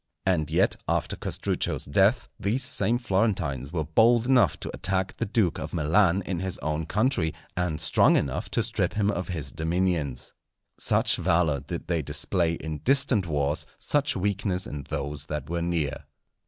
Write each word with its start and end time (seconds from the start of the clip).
And 0.25 0.49
yet, 0.49 0.77
after 0.87 1.15
Castruccio's 1.15 1.85
death, 1.85 2.27
these 2.39 2.63
same 2.63 2.97
Florentines 2.97 3.71
were 3.71 3.83
bold 3.83 4.25
enough 4.25 4.59
to 4.61 4.71
attack 4.73 5.15
the 5.15 5.27
Duke 5.27 5.59
of 5.59 5.75
Milan 5.75 6.23
in 6.25 6.39
his 6.39 6.57
own 6.57 6.87
country, 6.87 7.35
and 7.55 7.79
strong 7.79 8.15
enough 8.15 8.49
to 8.49 8.63
strip 8.63 8.93
him 8.95 9.11
of 9.11 9.27
his 9.27 9.51
dominions. 9.51 10.33
Such 10.79 11.17
valour 11.17 11.59
did 11.59 11.85
they 11.85 12.01
display 12.01 12.53
in 12.53 12.79
distant 12.79 13.27
wars, 13.27 13.67
such 13.77 14.15
weakness 14.17 14.65
in 14.65 14.87
those 14.89 15.25
that 15.25 15.51
were 15.51 15.61
near. 15.61 16.05